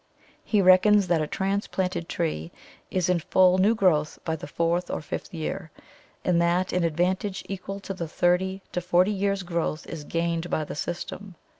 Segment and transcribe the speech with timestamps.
[0.43, 2.51] He reckons that a transplanted tree
[2.89, 5.69] is in full new growth by the fourth or fifth year,
[6.25, 10.63] and that an advantage equal to from thirty to forty years' growth is gained by
[10.63, 11.35] the system.